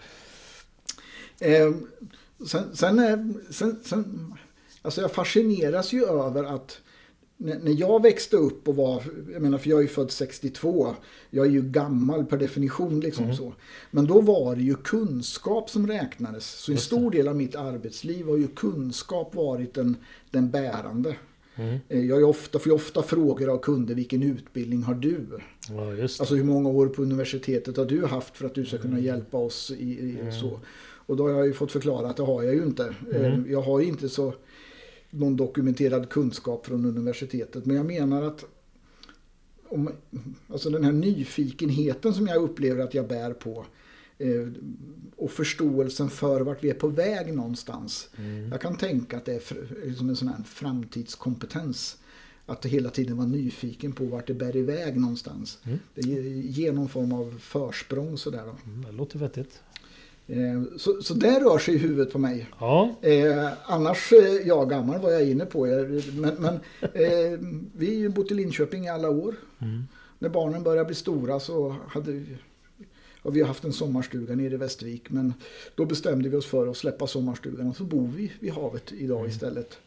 [1.39, 1.72] Eh,
[2.48, 4.34] sen, sen, sen, sen,
[4.82, 6.82] alltså jag fascineras ju över att
[7.38, 10.96] när jag växte upp och var, jag menar för jag är ju född 62,
[11.30, 13.36] jag är ju gammal per definition liksom mm.
[13.36, 13.54] så.
[13.91, 16.50] Men då var det ju kunskap som räknades.
[16.50, 19.98] Så en stor del av mitt arbetsliv har ju kunskap varit den,
[20.32, 21.15] den bärande.
[21.56, 21.80] Mm.
[21.89, 25.26] Eh, jag ofta, får ofta frågor av kunder, vilken utbildning har du?
[25.70, 28.94] Ja, alltså hur många år på universitetet har du haft för att du ska kunna
[28.94, 29.06] mm.
[29.06, 30.32] hjälpa oss i, i mm.
[30.32, 30.60] så.
[31.08, 32.96] Och då har jag ju fått förklara att det har jag ju inte.
[33.13, 33.52] Eh, mm.
[33.52, 34.34] Jag har ju inte så
[35.10, 37.65] någon dokumenterad kunskap från universitetet.
[37.65, 38.46] Men jag menar att
[39.70, 39.89] om,
[40.48, 43.65] alltså den här nyfikenheten som jag upplever att jag bär på
[45.15, 48.10] och förståelsen för vart vi är på väg någonstans.
[48.17, 48.49] Mm.
[48.51, 51.97] Jag kan tänka att det är för, som en sån här framtidskompetens.
[52.47, 55.60] Att hela tiden vara nyfiken på vart det bär iväg någonstans.
[55.63, 55.80] Mm.
[55.93, 58.43] Det ger någon form av försprång sådär.
[58.45, 58.71] Då.
[58.71, 59.62] Mm, det låter vettigt.
[60.28, 62.49] Eh, så, så det rör sig i huvudet på mig.
[62.60, 62.95] Ja.
[63.01, 65.65] Eh, annars, eh, ja gammal var jag inne på.
[66.13, 67.39] Men, men eh,
[67.73, 69.36] vi har ju bott i Linköping i alla år.
[69.60, 69.84] Mm.
[70.19, 72.38] När barnen började bli stora så hade vi,
[73.25, 75.09] ja, vi har haft en sommarstuga nere i Västervik.
[75.09, 75.33] Men
[75.75, 79.19] då bestämde vi oss för att släppa sommarstugan och så bor vi vid havet idag
[79.19, 79.31] mm.
[79.31, 79.77] istället.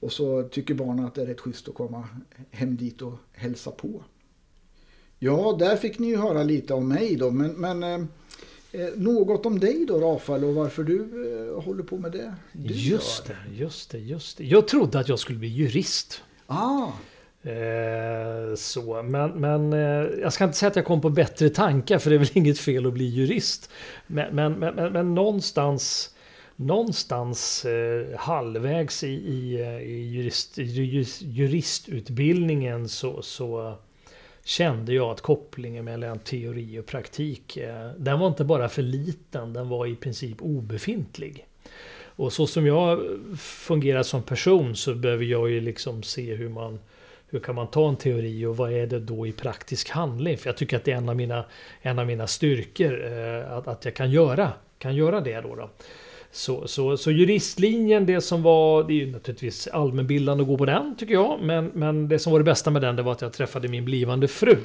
[0.00, 2.08] Och så tycker barnen att det är rätt schysst att komma
[2.50, 4.02] hem dit och hälsa på.
[5.18, 7.30] Ja, där fick ni ju höra lite om mig då.
[7.30, 8.06] Men, men eh,
[8.72, 11.00] Eh, något om dig då Rafael och varför du
[11.54, 13.36] eh, håller på med det du Just gör.
[13.50, 14.44] det, just det, just det.
[14.44, 16.22] Jag trodde att jag skulle bli jurist.
[16.46, 16.92] Ah.
[17.42, 21.98] Eh, så, men, men eh, jag ska inte säga att jag kom på bättre tankar
[21.98, 23.70] för det är väl inget fel att bli jurist.
[24.06, 26.14] Men, men, men, men, men någonstans,
[26.56, 30.58] någonstans eh, halvvägs i, i, eh, i jurist,
[31.22, 33.74] juristutbildningen så, så
[34.44, 39.52] kände jag att kopplingen mellan teori och praktik, eh, den var inte bara för liten,
[39.52, 41.46] den var i princip obefintlig.
[42.02, 43.00] Och så som jag
[43.38, 46.78] fungerar som person så behöver jag ju liksom se hur man
[47.30, 50.38] hur kan man ta en teori och vad är det då i praktisk handling?
[50.38, 51.44] För jag tycker att det är en av mina,
[51.82, 55.54] en av mina styrkor eh, att, att jag kan göra, kan göra det då.
[55.54, 55.70] då.
[56.30, 60.64] Så, så, så juristlinjen, det som var, det är ju naturligtvis allmänbildande att gå på
[60.64, 61.40] den tycker jag.
[61.42, 63.84] Men, men det som var det bästa med den, det var att jag träffade min
[63.84, 64.56] blivande fru.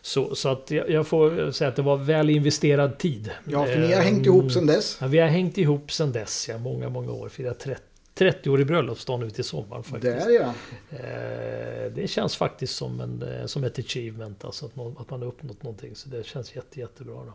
[0.00, 3.30] Så, så att jag, jag får säga att det var väl investerad tid.
[3.44, 4.98] Ja, för ni har hängt ihop sedan dess.
[5.00, 6.58] Ja, vi har hängt ihop sedan dess, ja.
[6.58, 7.28] Många, många år.
[7.28, 7.82] Firat 30,
[8.18, 10.26] 30 år i bröllopsdag nu till sommaren faktiskt.
[10.26, 10.54] Där ja.
[10.90, 15.20] Eh, det känns faktiskt som, en, eh, som ett achievement, alltså att, man, att man
[15.20, 15.94] har uppnått någonting.
[15.94, 17.14] Så det känns jätte, jättebra.
[17.14, 17.32] Då.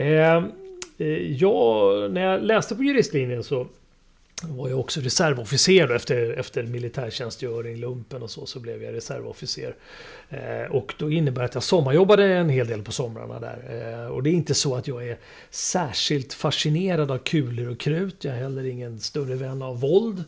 [0.00, 0.44] Eh,
[1.26, 3.66] jag, när jag läste på juristlinjen så
[4.42, 9.74] var jag också reservofficer efter, efter militärtjänstgöring, lumpen och så, så blev jag reservofficer.
[10.28, 14.02] Eh, och då innebär det att jag sommarjobbade en hel del på somrarna där.
[14.02, 15.18] Eh, och det är inte så att jag är
[15.50, 18.24] särskilt fascinerad av kulor och krut.
[18.24, 20.24] Jag är heller ingen större vän av våld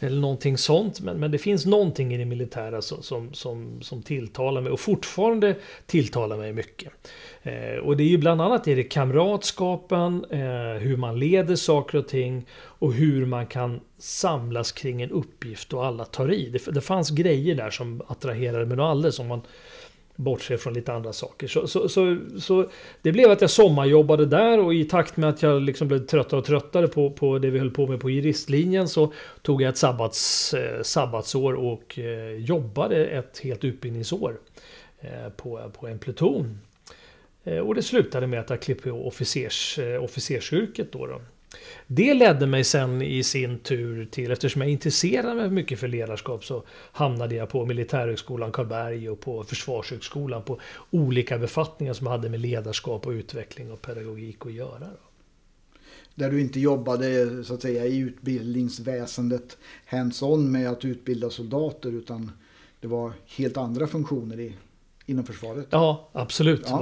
[0.00, 1.00] eller någonting sånt.
[1.00, 4.80] Men, men det finns någonting i det militära som, som, som, som tilltalar mig och
[4.80, 6.92] fortfarande tilltalar mig mycket.
[7.42, 11.98] Eh, och det är ju bland annat är det kamratskapen, eh, hur man leder saker
[11.98, 16.48] och ting och hur man kan samlas kring en uppgift och alla tar i.
[16.48, 19.42] Det, det fanns grejer där som attraherade mig alldeles om man
[20.16, 21.48] bortser från lite andra saker.
[21.48, 22.68] Så, så, så, så,
[23.02, 26.40] det blev att jag sommarjobbade där och i takt med att jag liksom blev tröttare
[26.40, 29.76] och tröttare på, på det vi höll på med på juristlinjen så tog jag ett
[29.76, 34.40] sabbats, eh, sabbatsår och eh, jobbade ett helt utbildningsår
[35.00, 36.58] eh, på, på en pluton.
[37.44, 41.06] Eh, och det slutade med att jag klippte på officers, eh, officersyrket då.
[41.06, 41.20] då.
[41.86, 46.44] Det ledde mig sen i sin tur till, eftersom jag intresserade mig mycket för ledarskap,
[46.44, 52.40] så hamnade jag på Militärhögskolan Karlberg och på Försvarshögskolan på olika befattningar som hade med
[52.40, 54.78] ledarskap och utveckling och pedagogik att göra.
[54.78, 55.10] Då.
[56.14, 62.32] Där du inte jobbade så att säga i utbildningsväsendet hands-on med att utbilda soldater utan
[62.80, 64.56] det var helt andra funktioner i,
[65.10, 65.66] inom försvaret?
[65.70, 66.78] Ja, absolut ja.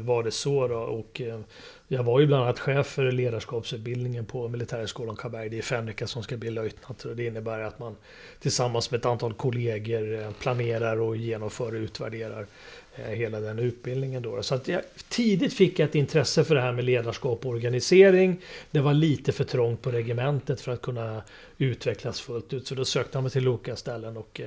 [0.00, 0.68] var det så.
[0.68, 0.76] Då.
[0.76, 1.40] Och eh,
[1.88, 5.58] jag var ju bland annat chef för ledarskapsutbildningen på Militärhögskolan Karlberg.
[5.58, 7.04] Är Fänrika som ska bli löjtnant.
[7.16, 7.96] Det innebär att man
[8.40, 12.46] tillsammans med ett antal kollegor eh, planerar och genomför och utvärderar
[12.94, 14.22] eh, hela den utbildningen.
[14.22, 14.42] Då.
[14.42, 18.40] Så att jag, tidigt fick jag ett intresse för det här med ledarskap och organisering.
[18.70, 21.22] Det var lite för trångt på regementet för att kunna
[21.58, 22.66] utvecklas fullt ut.
[22.66, 24.40] Så då sökte jag mig till olika ställen och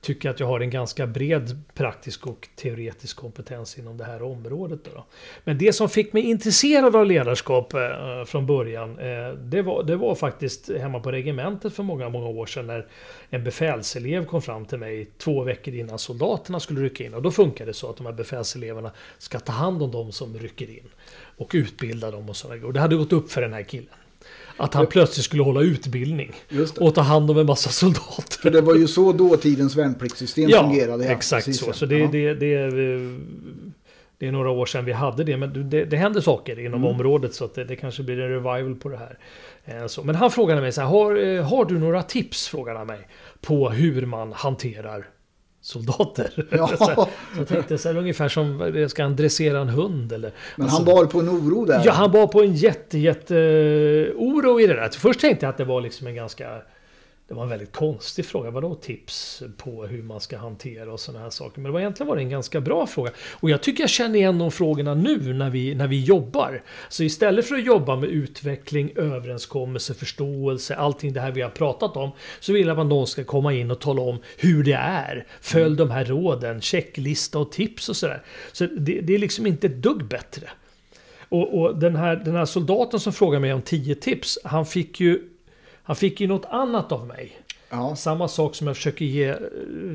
[0.00, 4.84] tycker att jag har en ganska bred praktisk och teoretisk kompetens inom det här området.
[4.84, 5.04] Då.
[5.44, 9.96] Men det som fick mig intresserad av ledarskap eh, från början, eh, det, var, det
[9.96, 12.86] var faktiskt hemma på regementet för många, många år sedan när
[13.30, 17.14] en befälselev kom fram till mig två veckor innan soldaterna skulle rycka in.
[17.14, 20.38] Och då funkar det så att de här befälseleverna ska ta hand om de som
[20.38, 20.88] rycker in
[21.36, 22.64] och utbilda dem och sådär.
[22.64, 23.94] Och det hade gått upp för den här killen.
[24.60, 26.32] Att han plötsligt skulle hålla utbildning.
[26.80, 28.40] Och ta hand om en massa soldater.
[28.42, 31.04] För det var ju så dåtidens värnpliktssystem ja, fungerade.
[31.04, 31.72] Ja, exakt så.
[31.72, 32.08] Så det, ja.
[32.12, 32.70] det, det,
[34.18, 35.36] det, är några år sedan vi hade det.
[35.36, 36.94] Men det, det händer saker inom mm.
[36.94, 37.34] området.
[37.34, 39.18] Så att det, det, kanske blir en revival på det här.
[39.64, 40.88] Eh, så, men han frågade mig så här.
[40.88, 42.48] Har, eh, har du några tips?
[42.48, 43.08] Frågade han mig.
[43.40, 45.06] På hur man hanterar
[45.60, 46.46] soldater.
[46.50, 46.68] Ja.
[46.68, 50.32] så, jag tänkte så här, ungefär som ska han dressera en hund eller?
[50.56, 51.82] Men alltså, han bar på en oro där?
[51.84, 53.34] Ja, han bar på en jätte, jätte
[54.16, 54.88] oro i det där.
[54.88, 56.48] Först tänkte jag att det var liksom en ganska
[57.30, 58.50] det var en väldigt konstig fråga.
[58.50, 61.60] Vadå tips på hur man ska hantera och sådana här saker?
[61.60, 63.10] Men det var egentligen var det en ganska bra fråga.
[63.30, 66.62] Och jag tycker jag känner igen de frågorna nu när vi, när vi jobbar.
[66.88, 71.96] Så istället för att jobba med utveckling, överenskommelse, förståelse, allting det här vi har pratat
[71.96, 72.10] om.
[72.40, 75.26] Så vill jag att någon ska komma in och tala om hur det är.
[75.40, 78.22] Följ de här råden, checklista och tips och sådär.
[78.52, 80.50] Så det, det är liksom inte ett dugg bättre.
[81.28, 85.00] Och, och, den, här, den här soldaten som frågade mig om 10 tips, han fick
[85.00, 85.22] ju
[85.82, 87.40] han fick ju något annat av mig.
[87.70, 87.96] Ja.
[87.96, 89.36] Samma sak som jag försöker ge eh,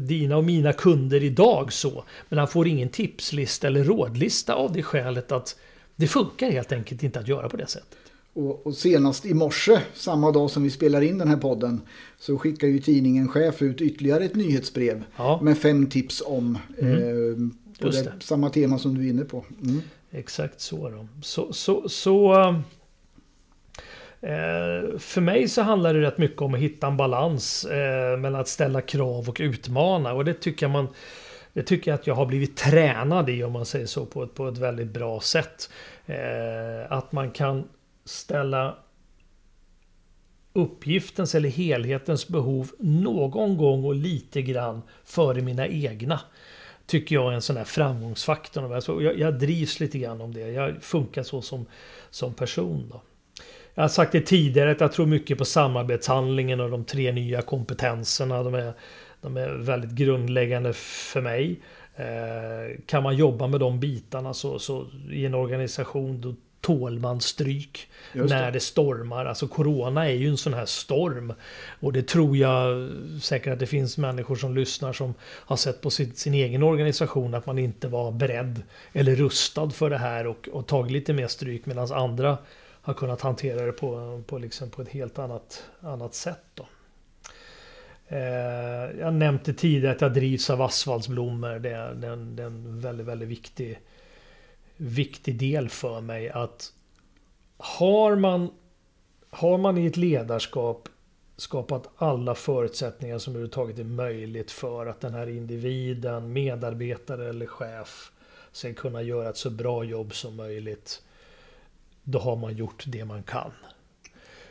[0.01, 2.03] dina och mina kunder idag så.
[2.29, 5.59] Men han får ingen tipslista eller rådlista av det skälet att
[5.95, 7.97] det funkar helt enkelt inte att göra på det sättet.
[8.33, 11.81] Och, och, senast i morse, samma dag som vi spelar in den här podden,
[12.19, 15.39] så skickar ju tidningen Chef ut ytterligare ett nyhetsbrev ja.
[15.41, 16.93] med fem tips om mm.
[16.93, 17.35] eh,
[17.79, 18.11] på det, det.
[18.19, 19.45] samma tema som du är inne på.
[19.63, 19.81] Mm.
[20.11, 20.89] Exakt så.
[20.89, 21.07] Då.
[21.21, 22.59] Så, så, så Eh,
[24.25, 28.41] Eh, för mig så handlar det rätt mycket om att hitta en balans eh, mellan
[28.41, 30.13] att ställa krav och utmana.
[30.13, 30.87] Och det tycker jag man
[31.53, 34.33] det tycker jag att jag har blivit tränad i om man säger så på ett,
[34.33, 35.69] på ett väldigt bra sätt.
[36.05, 37.67] Eh, att man kan
[38.05, 38.75] ställa
[40.53, 46.19] uppgiftens eller helhetens behov någon gång och lite grann före mina egna.
[46.85, 48.81] Tycker jag är en sån här framgångsfaktor.
[49.03, 50.39] Jag, jag drivs lite grann om det.
[50.39, 51.65] Jag funkar så som,
[52.09, 52.89] som person.
[52.91, 53.01] Då.
[53.75, 57.41] Jag har sagt det tidigare att jag tror mycket på samarbetshandlingen och de tre nya
[57.41, 58.43] kompetenserna.
[58.43, 58.73] De är,
[59.21, 61.59] de är väldigt grundläggande för mig.
[61.95, 67.21] Eh, kan man jobba med de bitarna så, så i en organisation då tål man
[67.21, 68.23] stryk det.
[68.23, 69.25] när det stormar.
[69.25, 71.33] Alltså corona är ju en sån här storm.
[71.79, 72.89] Och det tror jag
[73.21, 77.33] säkert att det finns människor som lyssnar som har sett på sin, sin egen organisation
[77.33, 78.61] att man inte var beredd
[78.93, 82.37] eller rustad för det här och, och tagit lite mer stryk medan andra
[82.85, 86.43] har kunnat hantera det på, på, liksom på ett helt annat, annat sätt.
[86.53, 86.67] Då.
[88.07, 91.59] Eh, jag nämnde tidigare att jag drivs av asfaltsblommor.
[91.59, 93.79] Det är, det, är en, det är en väldigt, väldigt viktig,
[94.77, 96.29] viktig del för mig.
[96.29, 96.73] att
[97.57, 98.49] Har man
[99.29, 100.89] har man i ett ledarskap
[101.37, 108.11] skapat alla förutsättningar som överhuvudtaget är möjligt för att den här individen, medarbetare eller chef
[108.51, 111.01] ska kunna göra ett så bra jobb som möjligt.
[112.05, 113.51] Då har man gjort det man kan.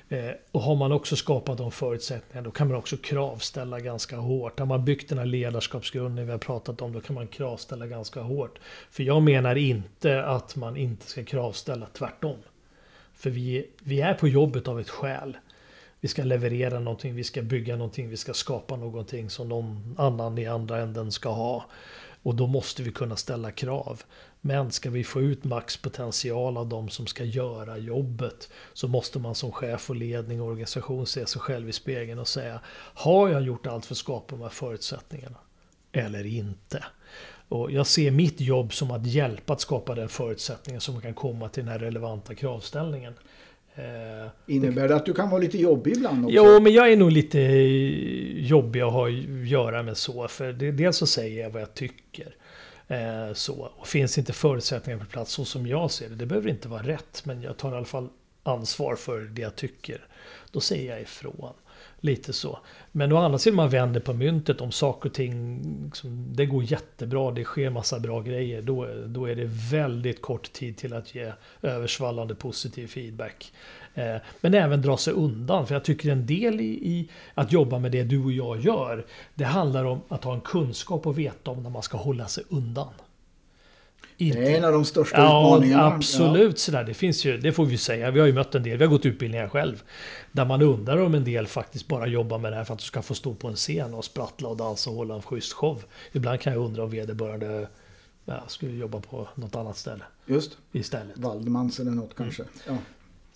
[0.09, 4.59] Eh, och har man också skapat de förutsättningarna då kan man också kravställa ganska hårt.
[4.59, 8.21] Har man byggt den här ledarskapsgrunden vi har pratat om då kan man kravställa ganska
[8.21, 8.59] hårt.
[8.91, 12.37] För jag menar inte att man inte ska kravställa, tvärtom.
[13.15, 15.37] För vi, vi är på jobbet av ett skäl.
[16.01, 20.39] Vi ska leverera någonting, vi ska bygga någonting, vi ska skapa någonting som någon annan
[20.39, 21.65] i andra änden ska ha.
[22.23, 24.03] Och då måste vi kunna ställa krav.
[24.47, 29.35] Men ska vi få ut maxpotential av de som ska göra jobbet så måste man
[29.35, 32.61] som chef och ledning och organisation se sig själv i spegeln och säga
[32.95, 35.37] Har jag gjort allt för att skapa de här förutsättningarna?
[35.93, 36.85] Eller inte?
[37.49, 41.49] Och jag ser mitt jobb som att hjälpa att skapa den förutsättningen som kan komma
[41.49, 43.15] till den här relevanta kravställningen.
[43.75, 46.37] Eh, Innebär det att du kan vara lite jobbig ibland också?
[46.37, 47.39] Jo, men jag är nog lite
[48.37, 50.29] jobbig att ha att göra med så.
[50.29, 52.35] För det, dels så säger jag vad jag tycker.
[52.89, 53.71] Eh, så.
[53.77, 56.83] Och finns inte förutsättningar på plats så som jag ser det, det behöver inte vara
[56.83, 58.09] rätt, men jag tar i alla fall
[58.43, 60.07] ansvar för det jag tycker.
[60.51, 61.53] Då säger jag ifrån.
[62.01, 62.59] Lite så.
[62.93, 66.65] Men å andra sidan man vänder på myntet om saker och ting, liksom, det går
[66.65, 68.63] jättebra, det sker massa bra grejer.
[68.63, 73.53] Då, då är det väldigt kort tid till att ge översvallande positiv feedback.
[73.95, 77.79] Eh, men även dra sig undan, för jag tycker en del i, i, att jobba
[77.79, 81.51] med det du och jag gör, det handlar om att ha en kunskap och veta
[81.51, 82.89] om när man ska hålla sig undan.
[84.17, 84.41] Inte.
[84.41, 85.85] Det är en av de största ja, utmaningarna.
[85.85, 86.57] Absolut, ja.
[86.57, 86.85] sådär.
[86.85, 88.11] Det finns ju, det får vi säga.
[88.11, 89.83] Vi har ju mött en del, vi har gått utbildningar själv.
[90.33, 92.85] Där man undrar om en del faktiskt bara jobbar med det här för att du
[92.85, 95.85] ska få stå på en scen och sprattla och dansa och hålla en schysst show.
[96.13, 97.69] Ibland kan jag undra om vederbörande
[98.25, 100.05] ja, skulle jobba på något annat ställe.
[100.27, 100.59] Just.
[100.73, 101.19] Istället.
[101.19, 102.43] Valdemans eller något kanske.
[102.43, 102.55] Mm.
[102.67, 102.77] Ja.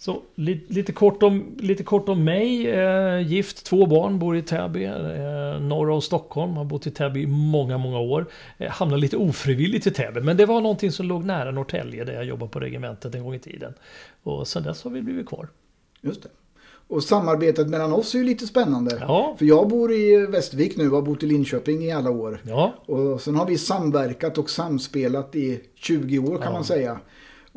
[0.01, 2.71] Så lite, kort om, lite kort om mig.
[2.71, 6.57] Eh, gift, två barn, bor i Täby, eh, norra om Stockholm.
[6.57, 8.27] Har bott i Täby i många, många år.
[8.59, 12.13] Eh, hamnade lite ofrivilligt i Täby, men det var någonting som låg nära Norrtälje där
[12.13, 13.75] jag jobbade på regementet en gång i tiden.
[14.23, 15.49] Och sen dess har vi blivit kvar.
[16.01, 16.29] Just det.
[16.89, 18.99] Och samarbetet mellan oss är ju lite spännande.
[19.01, 19.35] Ja.
[19.39, 22.41] För jag bor i Västervik nu och har bott i Linköping i alla år.
[22.43, 22.75] Ja.
[22.87, 26.53] Och sen har vi samverkat och samspelat i 20 år kan ja.
[26.53, 27.01] man säga.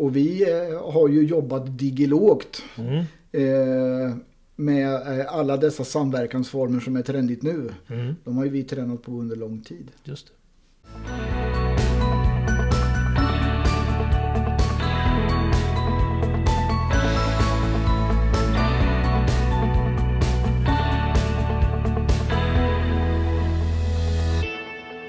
[0.01, 2.63] Och vi eh, har ju jobbat digilogt.
[2.77, 2.97] Mm.
[3.31, 4.15] Eh,
[4.55, 7.69] med eh, alla dessa samverkansformer som är trendigt nu.
[7.87, 8.15] Mm.
[8.23, 9.91] De har ju vi tränat på under lång tid.
[10.03, 11.40] Just det.